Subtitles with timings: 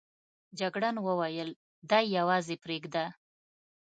[0.59, 1.49] جګړن وویل
[1.89, 3.05] دی یوازې پرېږده.